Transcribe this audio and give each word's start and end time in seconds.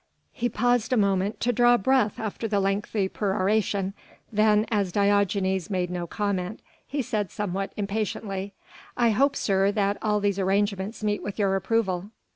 He 0.33 0.49
paused 0.49 0.91
a 0.91 0.97
moment 0.97 1.39
to 1.41 1.53
draw 1.53 1.77
breath 1.77 2.19
after 2.19 2.47
the 2.47 2.59
lengthy 2.59 3.07
peroration, 3.07 3.93
then, 4.31 4.65
as 4.71 4.91
Diogenes 4.91 5.69
made 5.69 5.91
no 5.91 6.07
comment, 6.07 6.59
he 6.87 7.03
said 7.03 7.29
somewhat 7.29 7.71
impatiently: 7.77 8.53
"I 8.97 9.11
hope, 9.11 9.35
sir, 9.35 9.71
that 9.73 9.99
all 10.01 10.19
these 10.19 10.39
arrangements 10.39 11.03
meet 11.03 11.21
with 11.21 11.37
your 11.37 11.55
approval!" 11.55 12.09